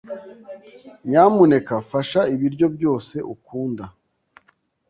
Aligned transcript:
Nyamuneka 1.07 1.73
fasha 1.89 2.21
ibiryo 2.33 2.67
byose 2.75 3.15
ukunda. 3.33 3.85